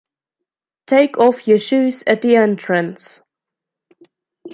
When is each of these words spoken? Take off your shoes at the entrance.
Take 0.87 1.19
off 1.19 1.47
your 1.47 1.59
shoes 1.59 2.03
at 2.07 2.23
the 2.23 2.35
entrance. 2.35 3.21